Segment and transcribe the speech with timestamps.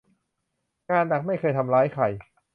[0.91, 2.03] งานหนักไม่เคยทำร้ายใคร